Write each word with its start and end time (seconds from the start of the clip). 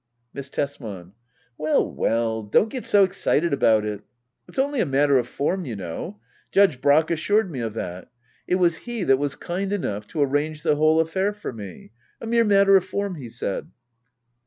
Miss 0.33 0.49
Tesman. 0.49 1.13
Well 1.59 1.87
well— 1.93 2.41
don't 2.41 2.69
get 2.71 2.85
so 2.85 3.03
excited 3.03 3.53
about 3.53 3.85
it. 3.85 4.01
It's 4.47 4.57
only 4.57 4.79
a 4.79 4.85
matter 4.87 5.19
of 5.19 5.27
form 5.27 5.63
you 5.63 5.75
know— 5.75 6.19
^Judge 6.51 6.81
Brack 6.81 7.11
assured 7.11 7.51
me 7.51 7.59
of 7.59 7.75
that. 7.75 8.09
It 8.47 8.55
was 8.55 8.77
he 8.77 9.03
that 9.03 9.19
was 9.19 9.35
kind 9.35 9.71
enough 9.71 10.07
to 10.07 10.21
arrange 10.23 10.63
the 10.63 10.75
whole 10.75 10.99
affair 10.99 11.33
for 11.33 11.53
me. 11.53 11.91
A 12.19 12.25
mere 12.25 12.43
matter 12.43 12.75
of 12.75 12.83
form, 12.85 13.13
he 13.13 13.29
said. 13.29 13.69